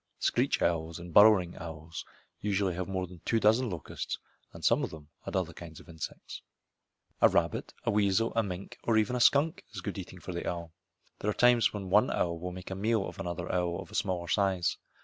[0.17, 2.03] Screech owls and burrowing owls
[2.39, 4.17] usually had more than two dozen locusts,
[4.51, 6.41] and some of them had other kinds of insects.
[7.21, 10.49] A rabbit, a weasel, a mink, or even a skunk is good eating for the
[10.49, 10.71] owl.
[10.71, 10.71] And
[11.19, 14.27] there are times when one owl will make a meal of another owl of smaller
[14.27, 14.75] size.